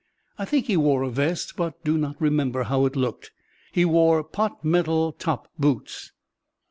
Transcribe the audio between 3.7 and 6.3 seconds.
He wore pot metal (top) boots.